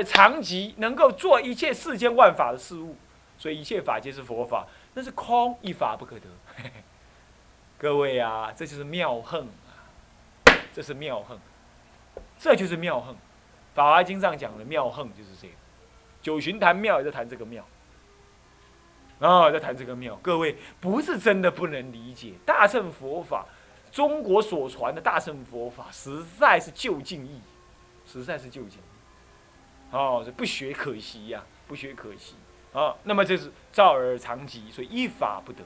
[0.00, 2.96] 而常寂，能够做一切世间万法的事物，
[3.36, 6.26] 所以一切法皆是佛法，那是空，一法不可得。
[7.76, 9.84] 各位啊，这就是妙横啊，
[10.72, 11.38] 这是妙横，
[12.38, 13.14] 这就是妙横。
[13.74, 15.54] 法华经上讲的妙横就是这个，
[16.22, 17.62] 九旬谈妙也在谈这个妙。
[19.18, 23.44] 啊，在谈这个妙，各位不是真的不能理解大乘佛法，
[23.92, 27.42] 中国所传的大乘佛法实在是就近义，
[28.06, 28.78] 实在是就近。
[29.90, 32.34] 哦，这不学可惜呀，不学可惜
[32.72, 32.94] 啊。
[33.04, 35.64] 那么这是照而常寂，所以一法不得。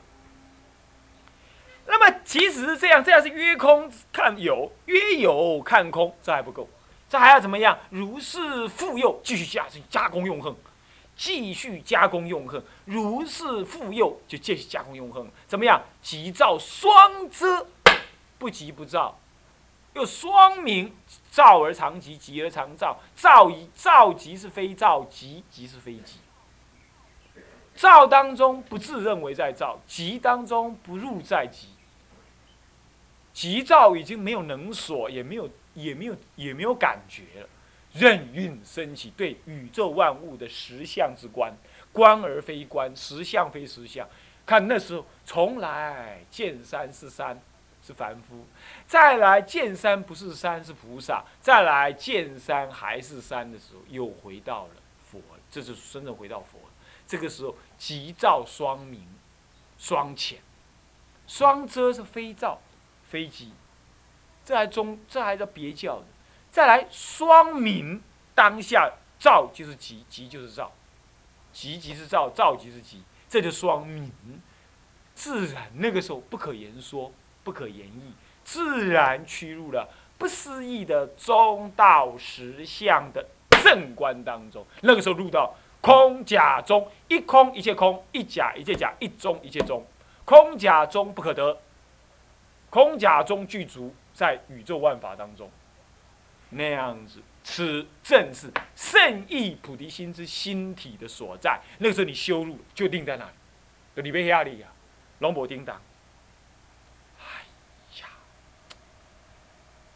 [1.87, 6.67] 那么即使是这样，这样是约空看有，约有看空，这还不够，
[7.09, 7.79] 这还要怎么样？
[7.91, 10.57] 如是复又继续加加工用横，
[11.15, 15.83] 继续加工用横，如是复又就继续加工用横，怎么样？
[16.01, 17.67] 急躁双遮，
[18.39, 19.21] 不急不躁。
[19.95, 20.93] 又双明，
[21.31, 23.01] 照而常寂，寂而常照。
[23.17, 26.17] 照一照即是非照，寂即是非寂。
[27.75, 31.67] 照当中不自认为在照，寂当中不入在寂。
[33.35, 37.49] 寂照已经没有能所，也没有也没有也没有感觉了。
[37.93, 41.53] 任运升起，对宇宙万物的实相之观，
[41.93, 44.09] 观而非观，实相非实相。
[44.45, 47.41] 看那时候，从来见山是山。
[47.87, 48.47] 是凡夫，
[48.87, 54.71] 再来见山不是山是菩萨，再来见山还是山的时候，又回到了
[55.11, 56.59] 佛，这是真正回到佛。
[57.07, 59.07] 这个时候，即照双明，
[59.77, 60.39] 双浅，
[61.27, 62.59] 双遮是非照，
[63.03, 63.53] 非即，
[64.47, 66.07] 这还中，这还叫别教的。
[66.51, 68.03] 再来双明，
[68.35, 70.73] 当下照就是即，即就是照，
[71.53, 74.11] 即即是照，照即是即，这就双明，
[75.15, 77.13] 自然那个时候不可言说。
[77.45, 79.89] 不可言喻，自然趋入了
[80.19, 83.25] 不思议的中道实相的
[83.63, 84.67] 正观当中。
[84.81, 89.85] 那个时候入到空假中，一空一切空，一假一切假，一中一切中，
[90.25, 91.59] 空假中不可得，
[92.71, 95.51] 空假中具足在宇宙万法当中。
[96.51, 101.61] 那样子，此正是圣意菩提心之心体的所在。
[101.79, 103.31] 那个时候你修入就定在那里，
[103.97, 104.69] 就里边压力呀，
[105.19, 105.81] 龙伯叮当。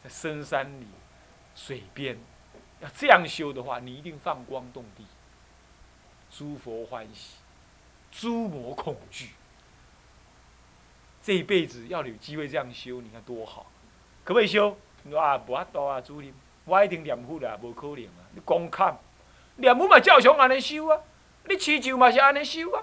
[0.08, 0.86] 深山里、
[1.54, 2.18] 水边，
[2.80, 5.04] 要这样修的话，你一定放光动地，
[6.30, 7.36] 诸佛欢喜，
[8.10, 9.30] 诸魔恐惧。
[11.22, 13.66] 这一辈子要有机会这样修，你看多好，
[14.24, 14.76] 可不可以修？
[15.02, 16.32] 你说啊，不阿多啊，主任，
[16.64, 18.24] 我一定念佛啦，无可能啊！
[18.34, 18.98] 你光看
[19.56, 21.00] 念佛嘛，照常安尼修啊，
[21.44, 22.82] 你祈求嘛是安尼修啊，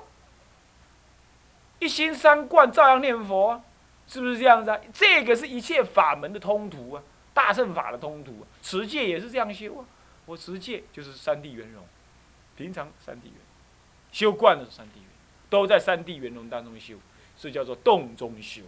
[1.80, 3.64] 一心三观照样念佛啊，
[4.08, 4.80] 是不是这样子啊？
[4.94, 7.04] 这个是一切法门的通途啊。
[7.36, 9.86] 大乘法的通途，持戒也是这样修啊。
[10.26, 11.84] 我持戒就是三地圆融，
[12.56, 13.36] 平常三地圆，
[14.14, 15.10] 修惯了三地圆，
[15.50, 16.96] 都在三地圆融当中修，
[17.36, 18.62] 所以叫做动中修，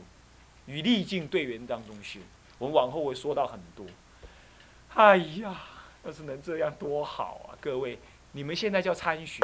[0.65, 2.19] 与历境对缘当中修。
[2.59, 3.85] 我们往后会说到很多。
[4.93, 5.55] 哎呀，
[6.03, 7.57] 要是能这样多好啊！
[7.61, 7.97] 各位，
[8.33, 9.41] 你们现在叫参学，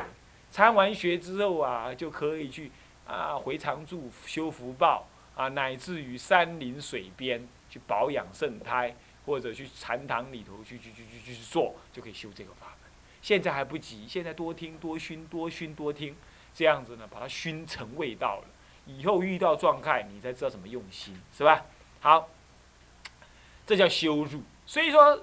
[0.51, 2.71] 参完学之后啊，就可以去
[3.07, 8.95] 啊回常住修福报啊，乃至于山林水边去保养圣胎。
[9.25, 12.91] 或者去禅堂里头去去去去去做，就可以修这个法门。
[13.21, 16.15] 现在还不急，现在多听多熏多熏多听，
[16.53, 18.47] 这样子呢，把它熏成味道了。
[18.85, 21.65] 以后遇到状态，你才知道怎么用心，是吧？
[22.01, 22.29] 好，
[23.65, 24.41] 这叫修入。
[24.65, 25.21] 所以说，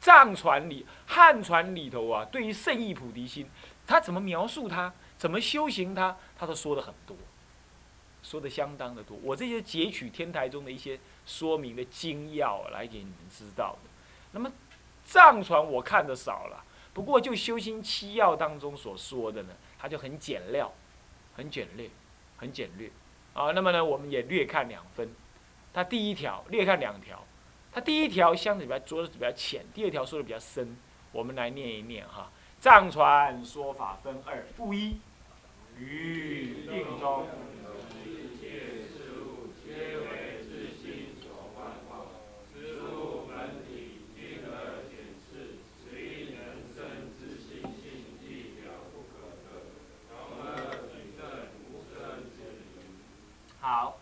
[0.00, 3.48] 藏传里、汉传里头啊，对于圣意菩提心，
[3.86, 7.16] 他怎么描述它，怎么修行它，他都说的很多，
[8.26, 9.16] 说的相当的多。
[9.22, 10.98] 我这些截取天台中的一些。
[11.28, 13.90] 说明的精要来给你们知道的。
[14.30, 14.48] 那么
[15.04, 20.72] 藏传我看的少了，不过就修心七要当中所说的呢，它就很简料，
[21.34, 21.90] 很简略，
[22.36, 22.88] 很简略
[23.34, 23.50] 啊。
[23.50, 25.10] 那么呢，我们也略看两分。
[25.74, 27.26] 它第一条略看两条，
[27.72, 30.76] 它第一条相对比较说的比较浅，第二条说的比较深。
[31.10, 32.30] 我们来念一念哈。
[32.60, 35.00] 藏传说法分二：不一
[35.76, 37.26] 于定中。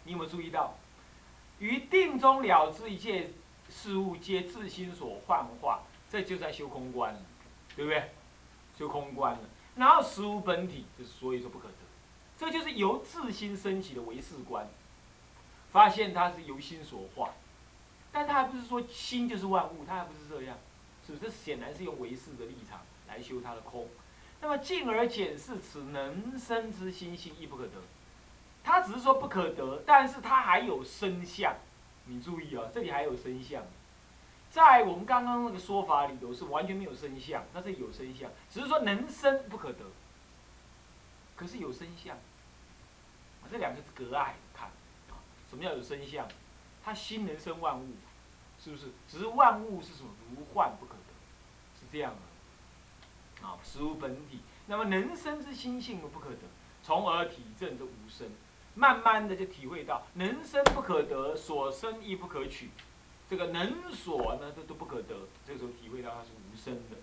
[0.05, 0.75] 你有没有注意到，
[1.59, 3.31] 于定中了知一切
[3.69, 7.21] 事物皆自心所幻化，这就在修空观了，
[7.75, 8.11] 对不对？
[8.79, 9.41] 修空观了，
[9.77, 11.75] 然后实无本体，就是所以说不可得，
[12.37, 14.67] 这就是由自心升起的唯识观，
[15.71, 17.31] 发现它是由心所化，
[18.13, 20.59] 但它还不是说心就是万物，它还不是这样，
[21.07, 21.25] 是不是？
[21.25, 23.89] 这显然是用唯识的立场来修它的空。
[24.41, 27.73] 那么进而检视此能生之心性亦不可得。
[28.65, 31.55] 他只是说不可得，但是他还有生相。
[32.07, 33.63] 你注意啊，这里还有生相。
[34.51, 39.85] 在我们刚刚那个说法里头是完全没有生相，那这有生相，只是说能生不可得。
[41.37, 42.17] 可是有生相，
[43.51, 44.69] 这两个是隔爱看，
[45.11, 45.19] 啊，
[45.51, 46.27] 什么叫有生相？
[46.85, 47.89] 他心能生万物，
[48.63, 48.87] 是不是？
[49.09, 50.11] 只是万物是什么？
[50.37, 53.47] 如幻不可得，是这样的。
[53.47, 54.41] 啊，实无本体。
[54.67, 56.43] 那么能生之心性不可得，
[56.83, 58.29] 从而体证这无生。
[58.75, 62.71] 慢慢的就体会到能生不可得，所生亦不可取。
[63.29, 65.15] 这个能所呢，都都不可得。
[65.47, 66.97] 这个时候体会到它是无生的，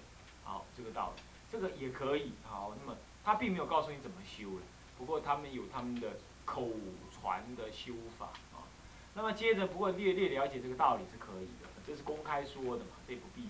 [0.44, 1.22] 好，这个道理，
[1.52, 2.34] 这个也可以。
[2.44, 4.62] 好，那么他并没有告诉你怎么修了，
[4.98, 6.68] 不过他们有他们的口
[7.10, 8.68] 传的修法啊。
[9.14, 13.48] 那么接着，不过略略了解这个道理是可以的，这是公开说的嘛，这不秘。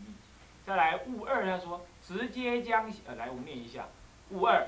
[0.63, 3.87] 再来物二，他说直接将呃，来我们念一下
[4.29, 4.67] 物二，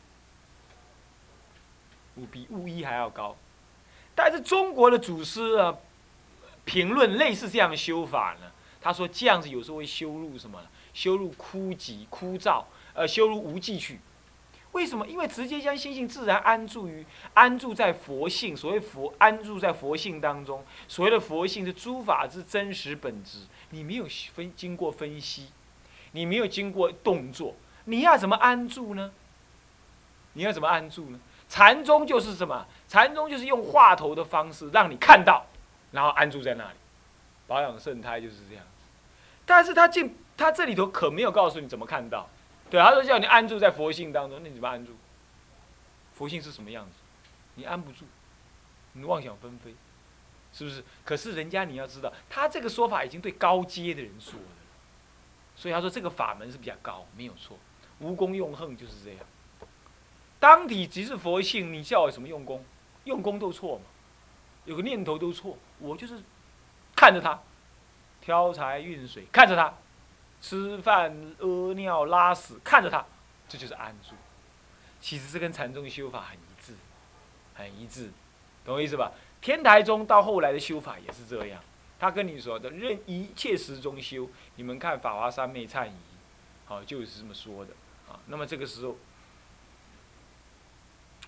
[2.25, 3.35] 比物一还要高。
[4.13, 5.75] 但是中国的祖师啊，
[6.65, 8.51] 评论类似这样的修法呢，
[8.81, 10.59] 他说这样子有时候会修入什么？
[10.93, 13.99] 修入枯寂、枯燥，呃，修入无记去。
[14.73, 15.07] 为什么？
[15.07, 23.39] 因为直接将心性自然安住于安住在佛性，所谓佛安住在佛性当中，所谓的佛性是诸法之真实本质。
[23.69, 25.47] 你没有分经过分析，
[26.11, 29.11] 你没有经过动作，你要怎么安住呢？
[30.33, 31.19] 你要怎么安住呢？
[31.51, 32.65] 禅宗就是什么？
[32.87, 35.45] 禅宗就是用画头的方式让你看到，
[35.91, 36.77] 然后安住在那里，
[37.45, 38.63] 保养圣胎就是这样。
[39.45, 42.29] 但是他进他这里头可没有告诉你怎么看到，
[42.69, 44.93] 对，他说叫你安住在佛性当中，那你怎么安住？
[46.15, 46.95] 佛性是什么样子？
[47.55, 48.05] 你安不住，
[48.93, 49.75] 你妄想纷飞。
[50.53, 50.81] 是不是？
[51.03, 54.45] 可是人家你要知道，他这个说法已经对高阶的人说的，
[55.57, 57.57] 所以他说这个法门是比较高，没有错。
[57.99, 59.19] 无功用横就是这样。
[60.41, 62.65] 当体即是佛性，你叫我什么用功？
[63.03, 63.83] 用功都错嘛，
[64.65, 65.55] 有个念头都错。
[65.77, 66.19] 我就是
[66.95, 67.39] 看着他
[68.19, 69.71] 挑柴运水，看着他
[70.41, 73.05] 吃饭屙尿拉屎，看着他，
[73.47, 74.15] 这就是安住。
[74.99, 76.73] 其实这跟禅宗修法很一致，
[77.53, 78.11] 很一致，
[78.65, 79.11] 懂我意思吧？
[79.41, 81.61] 天台宗到后来的修法也是这样，
[81.99, 85.93] 他跟你说的任一切时中修，你们看法华三昧忏仪，
[86.65, 87.73] 好就是这么说的
[88.09, 88.19] 啊。
[88.25, 88.95] 那么这个时候，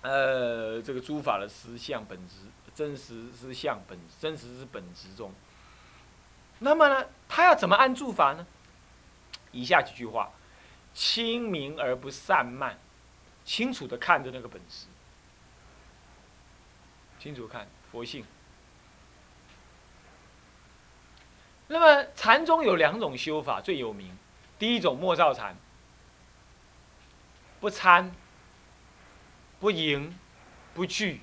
[0.04, 2.34] 呃，这个诸法的实相本质，
[2.74, 5.32] 真实之相本，真实之本质中，
[6.58, 8.46] 那么呢，他要怎么安住法呢？
[9.50, 10.30] 以下几句话：
[10.92, 12.78] 清明而不散漫，
[13.46, 14.86] 清楚的看着那个本质，
[17.18, 17.66] 清楚看。
[17.90, 18.26] 佛性。
[21.68, 24.14] 那么禅宗有两种修法最有名，
[24.58, 25.56] 第一种莫照禅，
[27.60, 28.12] 不参、
[29.64, 30.14] 不迎、
[30.74, 31.22] 不惧，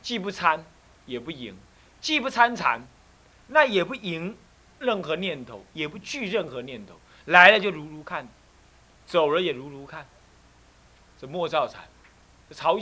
[0.00, 0.64] 既不参
[1.04, 1.56] 也不迎，
[2.00, 2.86] 既不参禅，
[3.48, 4.36] 那也不迎
[4.78, 8.28] 任何念头，也不惧任何念头，来了就如如看，
[9.04, 10.06] 走了也如如看，
[11.18, 11.88] 这莫造禅，
[12.52, 12.78] 朝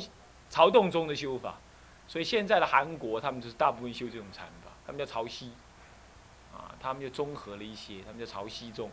[0.51, 1.59] 朝洞中的修法。
[2.07, 5.49] 所以现在的韩国，他们就是大部分修这种禅法，他们叫潮汐，
[6.55, 8.91] 啊，他们就综合了一些，他们叫潮汐宗，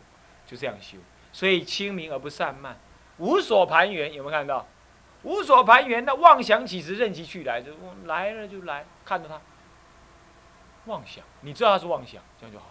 [0.47, 0.99] 就这样修。
[1.33, 2.79] 所以清明而不散漫，
[3.17, 4.65] 无所盘旋，有没有看到？
[5.23, 7.71] 无所盘旋，那妄想起时任其去来，就
[8.05, 9.39] 来了就来，看着他。
[10.85, 12.65] 妄想，你知道他是妄想，这样就好。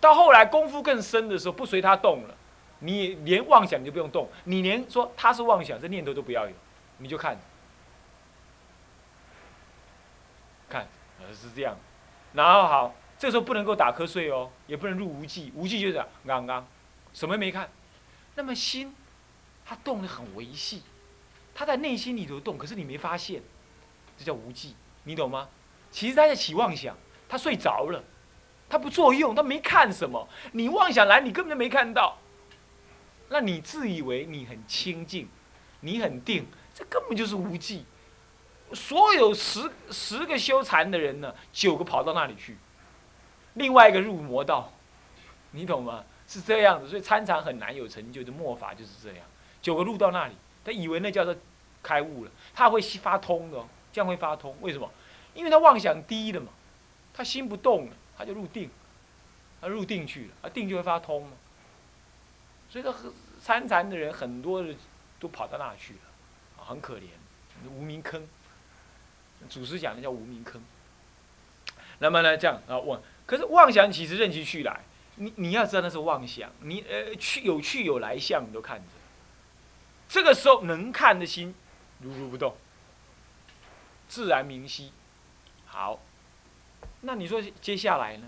[0.00, 2.34] 到后来功夫更深的时候，不随他动了，
[2.80, 6.52] 你连妄想你就不用动，你连说他是妄想这念头都不要有，
[6.98, 7.38] 你就看。
[10.68, 10.86] 看，
[11.32, 11.74] 是这样，
[12.34, 16.66] 然后好，这时候不能够打瞌睡哦，也不能入无记，无记就是刚刚，
[17.14, 17.70] 什么也没看，
[18.34, 18.94] 那么心，
[19.66, 20.82] 他动的很维系，
[21.52, 23.42] 他在内心里头动，可是你没发现，
[24.16, 25.48] 这叫无记，你懂吗？
[25.90, 26.96] 其实他在起妄想，
[27.28, 28.02] 他睡着了，
[28.68, 32.18] 他不作用，他没看什么，你妄想来，你根本就没看到，
[33.28, 35.28] 那你自以为你很清净，
[35.80, 37.84] 你很定，这根本就是无记。
[38.72, 42.56] 所有十十个修禅的人呢，九个跑到那里去，
[43.54, 44.72] 另外一个入魔道，
[45.50, 46.04] 你懂吗？
[46.28, 49.24] 是这样子，所以参禅很难有成就的末法就是这样，
[49.66, 51.34] 九个入到那里，他以为那叫做
[51.82, 54.56] 开悟了，他会发通的，这样会发通。
[54.60, 54.88] 为什么？
[55.34, 56.52] 因为他妄想低了嘛，
[57.12, 58.70] 他心不动了，他就入定，
[59.60, 61.32] 他入定去了，啊定就会发通嘛。
[62.70, 62.94] 所以说
[63.40, 64.72] 参禅的人很多的
[65.18, 66.00] 都跑到那去了，
[66.58, 67.08] 啊很可怜，
[67.68, 68.24] 无名坑。
[69.48, 70.62] 祖师讲的叫无名坑。
[71.98, 74.80] 那么呢，这样啊妄，可是妄想其实任其去来，
[75.16, 78.84] 你你要知道那是妄想，你呃去有去有来相你都看着，
[80.08, 81.54] 这个时候能看的心
[82.00, 82.56] 如如不动，
[84.08, 84.92] 自然明晰。
[85.66, 86.00] 好，
[87.02, 88.26] 那你说接下来呢？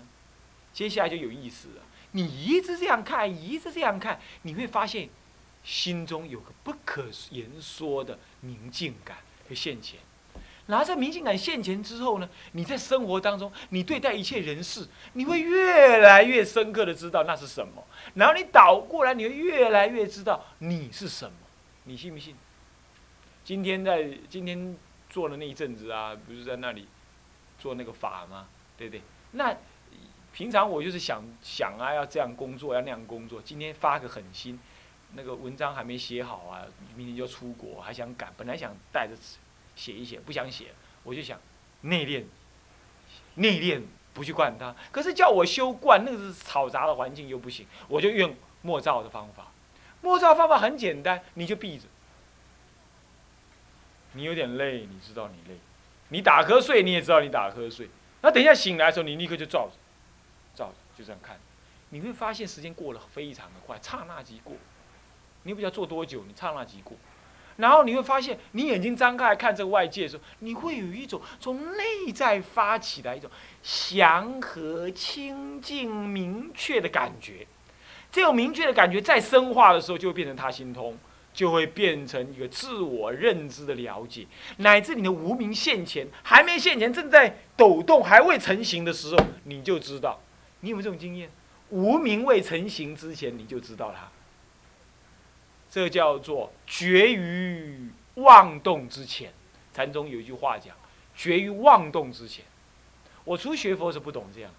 [0.71, 1.81] 接下来就有意思了。
[2.11, 5.09] 你一直这样看，一直这样看，你会发现
[5.63, 9.17] 心中有个不可言说的宁静感
[9.47, 9.99] 会现前。
[10.67, 17.83] 然后在明镜感现前之后呢，你在生活当中，你对待一切人事，你会越来越深刻的知道那是什么。
[18.13, 21.31] 然后你倒过来，你会越来越知道你是什么。
[21.83, 22.35] 你信不信？
[23.43, 24.77] 今天在今天
[25.09, 26.87] 做的那一阵子啊，不是在那里
[27.57, 28.47] 做那个法吗？
[28.77, 29.01] 对不对？
[29.31, 29.55] 那
[30.33, 33.41] 平常我就是想想啊，要这样工作，要那样工作。
[33.41, 34.59] 今天发个狠心，
[35.13, 39.15] 那个文章还没写好啊，明天就出国，还想赶，本来想带着。
[39.75, 41.39] 写一写，不想写，我就想
[41.83, 42.25] 内练，
[43.35, 43.81] 内练
[44.13, 44.75] 不去惯他。
[44.91, 49.53] 可是叫我修惯，那个是嘈杂的环境又不行，我就用默照的方法。
[50.01, 51.85] 默照方法很简单，你就闭着。
[54.13, 55.57] 你有点累，你知道你累，
[56.09, 57.89] 你打瞌睡你也知道你打瞌睡。
[58.21, 59.73] 那等一下醒来的时候，你立刻就照着，
[60.55, 61.37] 照着就这样看，
[61.89, 64.55] 你会发现时间过得非常的快，刹那即过。
[65.43, 66.97] 你不知道做多久，你刹那即过。
[67.57, 73.29] 然后你会发现，你眼睛张开看这个外界的时候，你会有一种从内在发起来一种
[73.61, 77.45] 祥和、清净、明确的感觉。
[78.11, 80.97] 这种明确的感觉在深化的时候，就会变成他心通，
[81.33, 84.25] 就会变成一个自我认知的了解，
[84.57, 90.19] 乃至你的无名现前，还没现前，正在抖动，还未成型的时候，你就知道。
[90.61, 91.29] 你有没有这种经验？
[91.69, 94.09] 无名未成型之前，你就知道它。
[95.69, 99.31] 这叫做绝于妄动之前。
[99.71, 100.75] 禅宗有一句话讲
[101.15, 102.43] ：“绝于妄动之前。”
[103.23, 104.51] 我初学佛是不懂这样，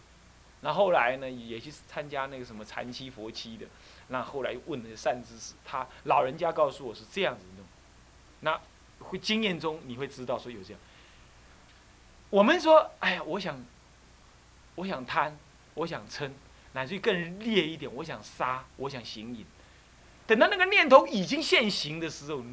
[0.63, 3.67] 那后来呢，也去参加那个什么禅期佛期的。
[4.09, 7.65] 那后来问那些善知识，他老人家告诉我是这样子弄。
[8.41, 8.61] 那
[8.99, 10.81] 会经验中你会知道说有这样。
[12.29, 13.65] 我们说，哎呀，我想，
[14.75, 15.37] 我想贪，
[15.75, 16.31] 我想嗔，
[16.75, 19.45] 乃至于更烈一点，我想杀，我想行淫。
[20.27, 22.45] 等到那个念头已经现行的时候，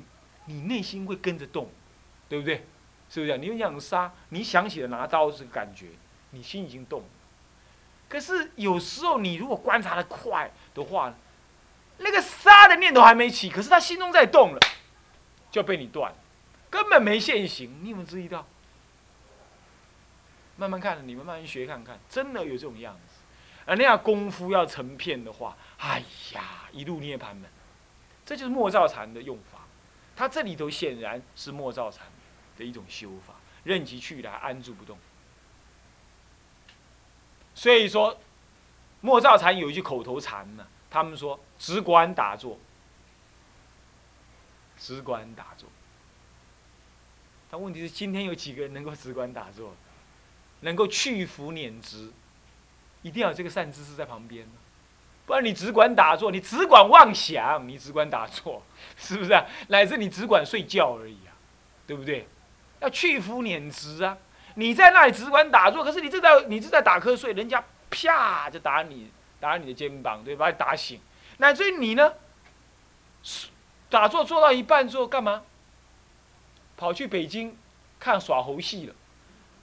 [0.45, 1.69] 你内心会跟着动，
[2.29, 2.65] 对不对？
[3.09, 3.37] 是不是？
[3.37, 5.87] 你想杀，你想起了拿刀这个感觉，
[6.31, 7.03] 你心已经动。
[8.09, 11.13] 可是有时候你如果观察的快的话，
[11.97, 14.59] 那个杀的念头还没起，可是他心中在动了，
[15.51, 16.13] 就被你断，
[16.69, 17.79] 根本没现行。
[17.83, 18.45] 你有没有注意到？
[20.55, 23.15] 慢慢看，你们慢慢学看看，真的有这种样子。
[23.65, 26.01] 而那样功夫要成片的话，哎
[26.33, 27.49] 呀，一路涅盘门。
[28.25, 29.59] 这就是莫照禅的用法，
[30.15, 32.07] 它这里头显然是莫照禅
[32.57, 33.33] 的一种修法，
[33.63, 34.97] 任其去来，安住不动。
[37.57, 38.15] 所以说，
[39.01, 42.59] 莫照禅有一句口头禅呢，他们说只管打坐，
[44.77, 45.67] 只管打坐。
[47.49, 49.73] 但问题是，今天有几个人能够只管打坐，
[50.59, 52.11] 能够去福碾直？
[53.01, 54.45] 一定要有这个善知识在旁边？
[55.25, 58.61] 不然你只管打坐，你只管妄想，你只管打坐，
[58.95, 59.43] 是不是啊？
[59.69, 61.33] 乃至你只管睡觉而已啊，
[61.87, 62.27] 对不对？
[62.81, 64.15] 要去福撵直啊！
[64.57, 69.09] 你在那里只管打坐，可是你正在你正在打瞌睡，人家啪就打你，
[69.39, 70.99] 打你的肩膀，对，把你打醒。
[71.37, 72.13] 乃至于你呢，
[73.89, 75.43] 打坐做到一半之后干嘛？
[76.75, 77.55] 跑去北京
[77.99, 78.95] 看耍猴戏了。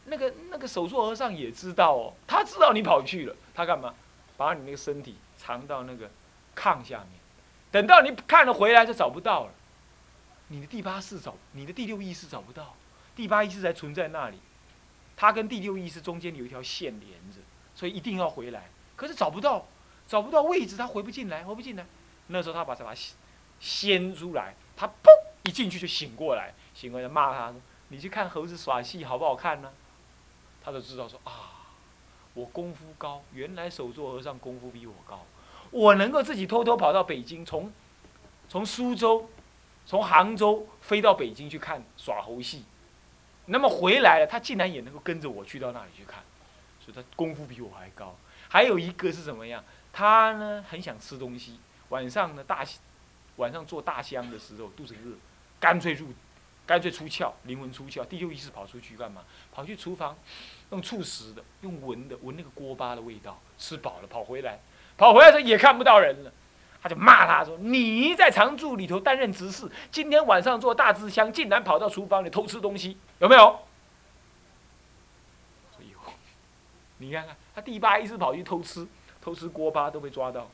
[0.05, 3.95] 那个那个手座和尚也知道哦，他知道你跑去了，他干嘛？
[4.37, 5.17] 把你那个身体。
[5.37, 6.09] 藏到那个
[6.57, 7.21] 炕下面，
[7.71, 9.51] 等到你看了回来就找不到了。
[10.49, 12.75] 你的第八识找，你的第六意识找不到，
[13.15, 14.39] 第八意识才存在那里。
[15.17, 17.39] 他跟第六意识中间有一条线连着，
[17.75, 18.71] 所以一定要回来。
[18.97, 19.67] 可是找不到，
[20.07, 21.87] 找不到位置，他回不进来，回不进来。
[22.29, 22.95] 那时候他把它把
[23.61, 25.09] 掀出来，他嘣
[25.45, 29.71] 一进去就醒过来，醒过来骂他说：“你去看猴子耍戏好不好看呢？”
[30.65, 31.69] 他就知道说啊，
[32.35, 35.25] 我功夫高，原来手座和尚功夫比我高。
[35.71, 37.73] 我能够自己偷偷跑到北京，从
[38.49, 39.29] 从苏州、
[39.85, 42.65] 从杭州飞到北京去看耍猴戏，
[43.47, 46.23] 那么回来了，他竟然也能够跟着我去到那里去看，
[46.81, 48.17] 所以他功夫比我还高。
[48.49, 49.63] 还有一个是怎么样？
[49.93, 51.59] 他呢很想吃东西，
[51.91, 52.65] 晚上呢大
[53.37, 55.13] 晚上做大香的时候肚子饿，
[55.61, 56.09] 干脆入，
[56.67, 59.23] 干脆出窍，灵魂出窍，第六意识跑出去干嘛？
[59.53, 60.17] 跑去厨房，
[60.71, 64.61] 用触食的，用闻的，闻那个锅巴的味道，吃饱了跑回来，
[64.97, 66.33] 跑回来时候也看不到人了，
[66.83, 73.41] 他就骂他说：“你在常住里头担任执事，今天晚上做大支香，竟然跑到厨房里偷吃东西，有没有？”
[75.75, 75.95] 所以，
[76.99, 78.87] 你看看他第八意识跑去偷吃，
[79.23, 80.51] 偷吃锅巴都被抓到。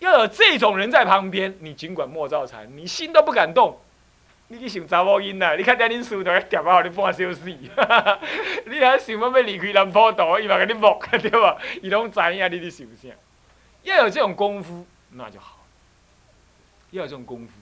[0.00, 3.78] 要有这种人在旁边，你尽管莫造残，你心都不敢动。
[4.48, 7.44] 你去想查某囡仔，你看在恁书台点啊，你半小时。
[8.66, 11.56] 你还想要要离开南坡岛，伊嘛给你摸， 对吧？
[11.80, 13.16] 伊拢知影你伫想啥。
[13.84, 15.64] 要有这种功夫，那就好。
[16.90, 17.52] 要有这种功夫，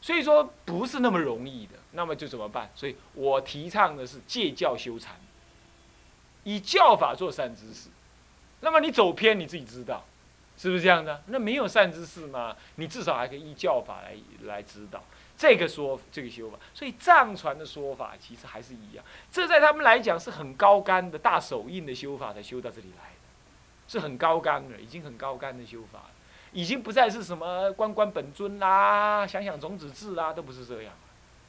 [0.00, 1.74] 所以说不是那么容易的。
[1.92, 2.70] 那么就怎么办？
[2.74, 5.16] 所以我提倡的是借教修禅，
[6.44, 7.88] 以教法做善知识。
[8.60, 10.04] 那么你走偏，你自己知道。
[10.56, 11.22] 是不是这样的？
[11.28, 12.54] 那没有善知识嘛？
[12.74, 15.02] 你至少还可以依教法来来指导
[15.34, 16.58] 这个说这个修法。
[16.74, 26.10] 所以藏传的说法其实还是一样，这在他们来讲是很高干的大手印的修法才修到这里来的，是很高干的，已经很高干的修法了，
[26.52, 30.92] 已经不再是什么关关本尊啦、想想种子字啦，都不是这样，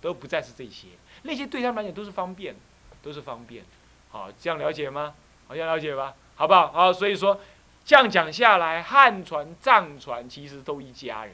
[0.02, 0.88] 都不再是这些，
[1.22, 2.56] 那些对他们来讲都是方便，
[3.02, 3.64] 都是方便。
[4.10, 5.14] 好，这样了解吗？
[5.48, 6.16] 好，像了解吧？
[6.36, 6.72] 好不好？
[6.72, 7.40] 好，所以说。
[7.84, 11.34] 这样讲下来，汉传、藏传其实都一家人，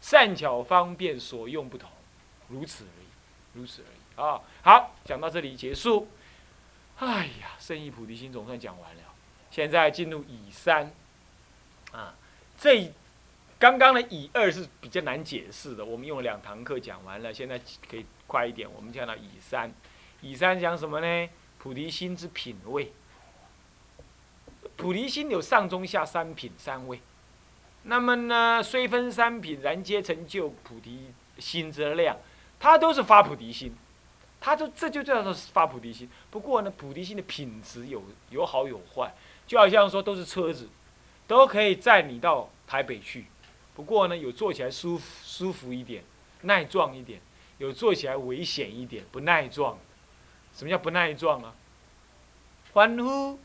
[0.00, 1.88] 善巧方便所用不同，
[2.48, 3.06] 如此而已，
[3.54, 4.40] 如此而已啊！
[4.62, 6.08] 好，讲到这里结束。
[6.98, 9.02] 哎呀，圣意菩提心总算讲完了，
[9.52, 10.92] 现在进入乙三
[11.92, 12.16] 啊。
[12.58, 12.92] 这
[13.58, 17.58] 刚刚的乙二是比较难解释的，我们用两堂课讲完了，现在
[17.88, 18.68] 可以快一点。
[18.74, 19.72] 我们讲到乙三，
[20.20, 21.28] 乙三讲什么呢？
[21.58, 22.92] 菩提心之品位。
[24.76, 27.00] 菩提心有上中下三品三位，
[27.84, 31.06] 那么呢，虽分三品，然皆成就菩提
[31.38, 32.14] 心之量。
[32.60, 33.74] 它都是发菩提心，
[34.38, 36.06] 它就这就叫做发菩提心。
[36.30, 39.14] 不过呢，菩提心的品质有有好有坏，
[39.46, 40.68] 就好像说都是车子，
[41.26, 43.24] 都可以载你到台北去。
[43.76, 46.02] 不过呢，有坐起来舒服舒服一点，
[46.40, 47.20] 耐撞一点；
[47.58, 49.78] 有坐起来危险一点，不耐撞。
[50.52, 51.54] 什么叫不耐撞啊？
[52.72, 53.38] 欢呼。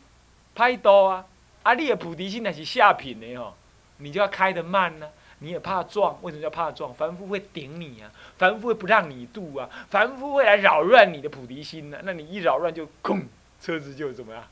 [0.53, 1.25] 拍多啊！
[1.63, 3.53] 啊，你的菩提心那是下品的哦，
[3.99, 5.07] 你就要开得慢呢。
[5.39, 6.93] 你也怕撞，为什么叫怕撞？
[6.93, 11.99] 凡夫会顶你啊，凡夫会不让你渡啊，凡夫会来扰乱你的菩提心呢。
[12.03, 13.25] 那你一扰乱就空，
[13.61, 14.43] 车子就怎么样？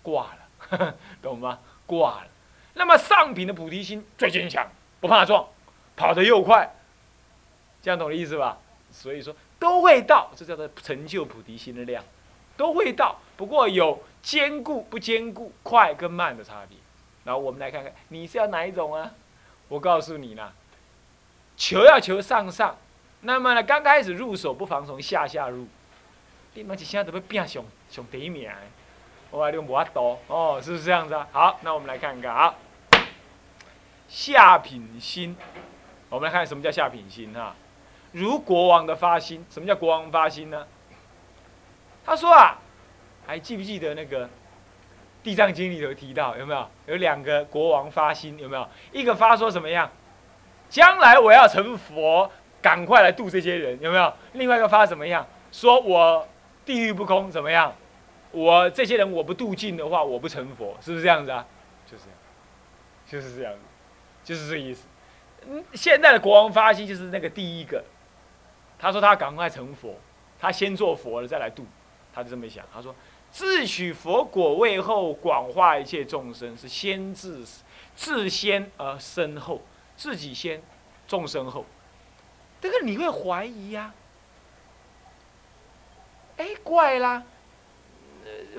[0.00, 0.30] 挂
[0.70, 1.58] 了， 懂吗？
[1.86, 2.28] 挂了。
[2.74, 4.64] 那么上品的菩提心最坚强，
[5.00, 5.46] 不怕撞，
[5.96, 6.70] 跑得又快，
[7.82, 8.58] 这样懂的意思吧？
[8.92, 12.04] 所以说都会到，这叫做成就菩提心的量，
[12.56, 13.18] 都会到。
[13.36, 14.02] 不过有。
[14.22, 16.76] 坚固不坚固，快跟慢的差别。
[17.24, 19.12] 然后我们来看看，你是要哪一种啊？
[19.68, 20.52] 我告诉你呢，
[21.56, 22.76] 求要求上上，
[23.22, 25.66] 那么呢，刚开始入手不妨从下下入。
[26.52, 28.50] 你们一下都要变上上第一名，
[29.30, 31.26] 我话你无法度哦，是不是这样子啊？
[31.32, 32.54] 好，那我们来看看啊，
[34.10, 35.34] 下品心，
[36.10, 37.54] 我们来看什么叫下品心哈？
[38.12, 40.66] 如国王的发心，什么叫国王发心呢？
[42.04, 42.58] 他说啊。
[43.26, 44.26] 还记不记得那个
[45.22, 46.68] 《地藏经》里头提到有没有？
[46.86, 48.68] 有两个国王发心有没有？
[48.90, 49.88] 一个发说什么样？
[50.68, 52.28] 将来我要成佛，
[52.60, 54.12] 赶快来度这些人有没有？
[54.32, 55.24] 另外一个发怎么样？
[55.52, 56.26] 说我
[56.64, 57.72] 地狱不空怎么样？
[58.32, 61.46] 我这些人我不度尽的话，我不成佛，是不是这样子啊？
[61.88, 63.52] 就是这样，就是这样，
[64.24, 64.86] 就是这意思。
[65.48, 67.84] 嗯，现在的国王发心就是那个第一个，
[68.78, 69.96] 他说他赶快成佛，
[70.38, 71.66] 他先做佛了再来度，
[72.12, 72.94] 他就这么想，他说。
[73.32, 77.46] 自取佛果位后，广化一切众生，是先自
[77.94, 79.62] 自先而身后，
[79.96, 80.60] 自己先，
[81.06, 81.64] 众生后。
[82.60, 83.94] 这个你会怀疑呀？
[86.38, 87.22] 哎，怪啦！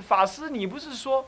[0.08, 1.26] 法师，你不是说，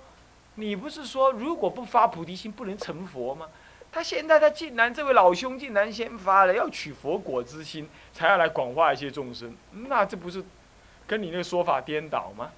[0.55, 3.49] 你不是说，如果不发菩提心，不能成佛吗？
[3.93, 10.43] 他现在他竟然这位老兄竟然先发了要取佛果之心，才要来广化一些众生，那这不是
[11.05, 12.49] 跟你那个说法颠倒吗？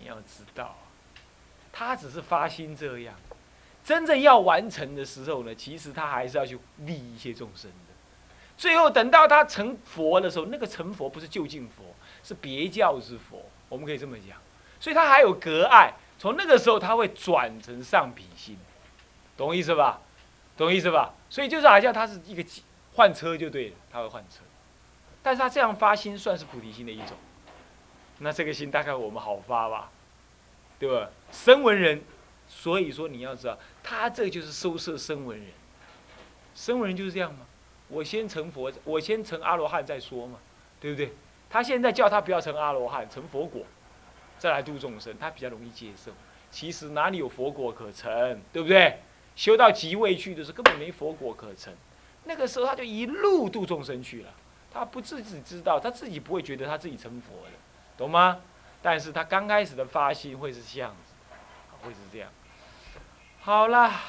[0.00, 0.76] 你要知道，
[1.72, 3.14] 他只是发心这样，
[3.84, 7.94] 真正要完成的时候呢，其实他还是要去利益一些众生的。
[8.56, 14.36] 最后等到他成佛的时候，那个成佛不是就近佛，是别教之佛，我们可以这么讲。
[14.80, 18.58] 所以他还有隔爱，从那个时候他会转成上品心，
[19.36, 20.00] 懂意思吧？
[20.56, 21.14] 懂意思吧？
[21.28, 22.44] 所以就是好像他是一个
[22.94, 24.40] 换车就对了，他会换车，
[25.22, 27.16] 但是他这样发心算是菩提心的一种。
[28.18, 29.90] 那这个心大概我们好发吧。
[30.76, 31.08] 对吧？
[31.30, 32.02] 声闻人，
[32.48, 35.46] 所以说你要知道，他这就是收摄声闻人。
[36.54, 37.46] 声闻人就是这样吗？
[37.88, 40.38] 我先成佛，我先成阿罗汉再说嘛，
[40.80, 41.12] 对不对？
[41.48, 43.62] 他现在叫他不要成阿罗汉，成佛果，
[44.38, 46.10] 再来度众生，他比较容易接受。
[46.50, 48.98] 其实哪里有佛果可成，对不对？
[49.36, 51.74] 修到极位去的时候，根本没佛果可成。
[52.24, 54.30] 那个时候他就一路度众生去了，
[54.72, 57.52] 他不自己知道，他自己不会觉得他自己成佛的，
[57.96, 58.40] 懂吗？
[58.80, 61.14] 但是他刚开始的发心会是这样子，
[61.82, 62.30] 会是这样。
[63.40, 64.02] 好啦，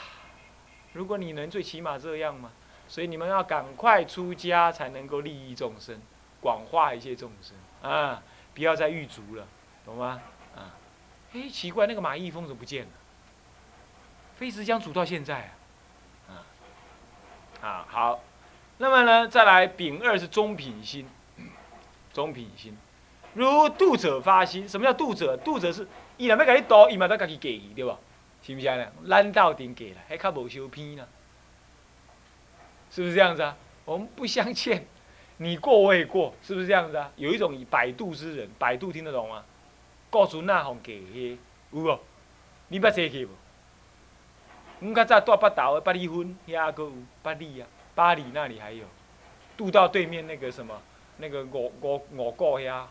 [0.94, 2.52] 如果你能最起码这样嘛，
[2.88, 6.00] 所以你们要赶快出家，才能够利益众生，
[6.40, 7.58] 广化一切众生
[7.90, 8.22] 啊！
[8.54, 9.46] 不要再狱卒了，
[9.84, 10.22] 懂吗？
[10.56, 10.72] 啊，
[11.34, 12.92] 哎，奇怪，那个马义峰怎么不见了？
[14.36, 15.50] 飞石江煮到现在
[16.28, 16.44] 啊，
[17.62, 18.22] 啊好，
[18.78, 21.08] 那么呢，再来丙二是中品心，
[22.14, 22.78] 中品心，
[23.34, 25.38] 如度者发心，什么叫度者？
[25.38, 27.98] 度者是伊若要甲你度，伊嘛得家己给，对吧？
[28.44, 28.92] 是不是啊？
[29.10, 31.08] 咱到顶给了，还较无修偏呢？
[32.92, 33.56] 是不是这样子啊？
[33.86, 34.86] 我们不相欠，
[35.38, 37.10] 你过我也过，是不是这样子啊？
[37.16, 39.44] 有一种以百度之人，百度听得懂吗？
[40.10, 41.38] 告诉那红给迄
[41.72, 42.00] 有无？
[42.68, 43.30] 你捌坐去无？
[44.80, 46.92] 阮较早住北投的八里分，遐个有
[47.24, 48.86] 八里啊，巴黎那里还有，
[49.56, 50.80] 渡到对面那个什么，
[51.18, 52.84] 那个五五五国遐，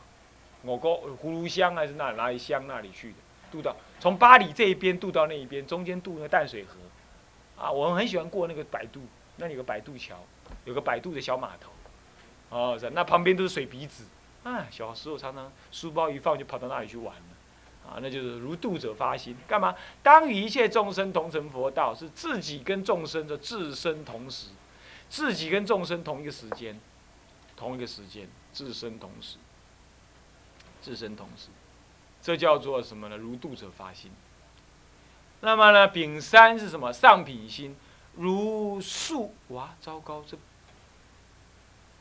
[0.64, 3.16] 五国葫芦乡还是哪哪里乡那里去的，
[3.52, 9.00] 渡到从巴黎这一边渡到那一边，中间渡那个淡水河，啊，我们很喜欢过那个摆渡，
[9.36, 10.16] 那里有个摆渡桥，
[10.64, 11.70] 有个摆渡的小码头，
[12.48, 14.04] 哦，那旁边都是水鼻子，
[14.42, 17.33] 啊，小时候常常书包一放就跑到那里去玩了。
[17.86, 19.74] 啊，那就是如度者发心，干嘛？
[20.02, 24.48] 当与一切众生同成佛道，是自己跟众生的自身同时，
[25.08, 26.80] 自己跟众生同一个时间，
[27.56, 29.36] 同一个时间，自身同时，
[30.80, 31.48] 自身同时，
[32.22, 33.16] 这叫做什么呢？
[33.16, 34.10] 如度者发心。
[35.40, 36.90] 那么呢，丙三是什么？
[36.90, 37.76] 上品心，
[38.14, 40.38] 如素哇，糟糕，这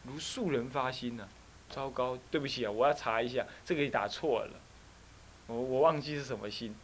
[0.04, 1.28] 如素人发心呢？
[1.70, 4.60] 糟糕，对不起啊，我要查一下，这个打错了。
[5.54, 6.76] 我我忘记是什么心，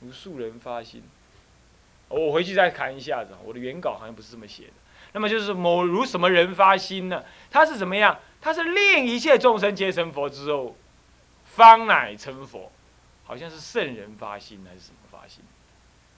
[0.00, 1.02] 无数人发心，
[2.08, 4.72] 我回去再看一下子，我的原稿好像不是这么写的。
[5.12, 7.24] 那么就是某如什么人发心呢？
[7.50, 8.18] 他是怎么样？
[8.40, 10.76] 他是令一切众生皆成佛之后，
[11.44, 12.70] 方乃成佛，
[13.24, 15.42] 好像是圣人发心还是什么发心？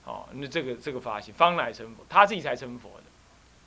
[0.05, 3.03] 哦，那这个这个发心方乃成佛，他自己才成佛的。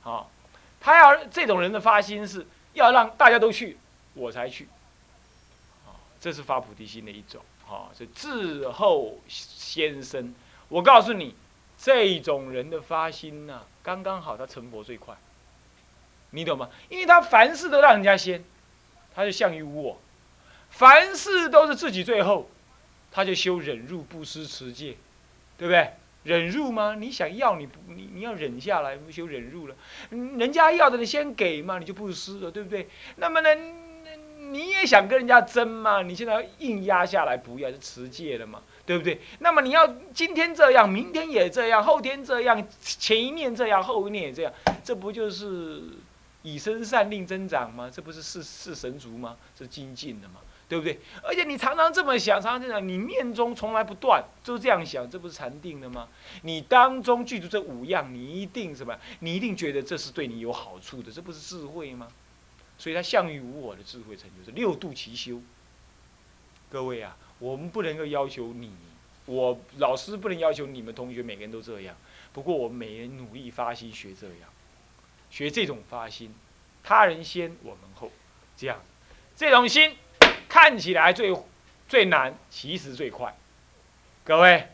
[0.01, 0.31] 好，
[0.79, 3.77] 他要这种人的发心是要让大家都去，
[4.13, 4.69] 我才去。
[6.19, 7.43] 这是发菩提心的一种。
[7.65, 10.33] 好，是滞后先生。
[10.69, 11.35] 我告诉你，
[11.77, 15.15] 这种人的发心呢，刚刚好，他成佛最快。
[16.31, 16.69] 你懂吗？
[16.89, 18.43] 因为他凡事都让人家先，
[19.13, 19.97] 他就相于无我；
[20.69, 22.49] 凡事都是自己最后，
[23.11, 24.97] 他就修忍辱、不施、持戒，
[25.57, 25.93] 对不对？
[26.23, 26.95] 忍辱吗？
[26.95, 29.75] 你想要你你你要忍下来，不修忍辱了。
[30.09, 32.87] 人家要的你先给嘛，你就不施了，对不对？
[33.17, 33.49] 那么呢？
[34.53, 36.03] 你也想跟人家争吗？
[36.03, 39.19] 你现在硬压下来，不要就持戒了嘛，对不对？
[39.39, 45.81] 那么你要今天这样，明天也这样，后天这样，前一念这样，后一念也这样，这不就是
[46.43, 47.89] 以身善令增长吗？
[47.91, 49.35] 这不是是是神足吗？
[49.57, 50.35] 是精进的吗？
[50.69, 50.99] 对不对？
[51.21, 56.07] 而且你常常这么想，常常这样，你念中从来不断，就这样想，这不是禅定的吗？
[56.43, 58.97] 你当中记住这五样，你一定什么？
[59.19, 62.07] 你一定觉得这是对你有好处的，这不是智慧吗？
[62.77, 65.41] 所以，他相于无我的智慧成就是六度齐修。
[66.69, 68.73] 各位啊，我们不能够要求你，
[69.25, 71.95] 我老师不能要求你们同学每个人都这样。
[72.33, 74.49] 不过，我们每人努力发心学这样，
[75.29, 76.33] 学这种发心，
[76.83, 78.11] 他人先，我们后，
[78.57, 78.81] 这样，
[79.35, 79.95] 这种心
[80.49, 81.33] 看起来最
[81.87, 83.35] 最难，其实最快。
[84.23, 84.67] 各位，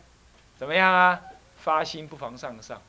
[0.58, 1.22] 怎么样啊？
[1.58, 2.82] 发心不妨上上，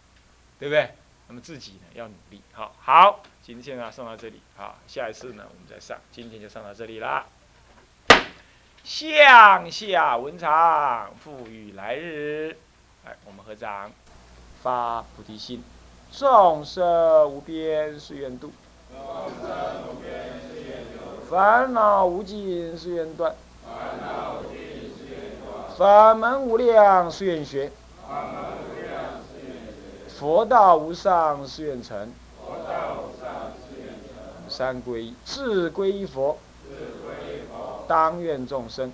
[0.60, 0.94] 对不对？
[1.30, 2.42] 那么自己呢，要努力。
[2.52, 3.20] 好，好。
[3.40, 5.96] 今天啊，上到这里啊，下一次呢，我们再上。
[6.10, 7.24] 今天就上到这里啦。
[8.82, 12.56] 向下文长，赋予来日。
[13.04, 13.92] 来，我们合掌，
[14.64, 15.62] 发菩提心，
[16.10, 18.52] 众生无边誓愿度，
[21.30, 23.36] 烦恼无尽誓愿断，
[25.78, 27.70] 法门无量誓愿学，
[30.20, 32.12] 佛道无上誓愿成。
[34.50, 36.36] 三皈依，自皈依佛，
[37.88, 38.92] 当愿众生。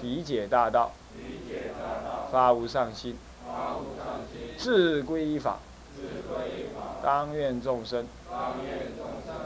[0.00, 0.92] 体解大道，
[2.30, 3.18] 发无上心，
[4.56, 5.58] 自皈依法，
[7.02, 8.06] 当愿众生。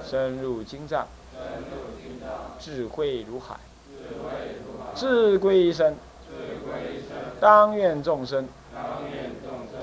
[0.05, 1.07] 深入经藏，
[2.59, 3.57] 智慧如海，
[4.95, 5.97] 自皈依生，
[7.41, 8.47] 当愿众生